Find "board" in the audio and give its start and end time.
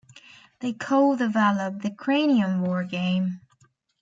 2.63-2.89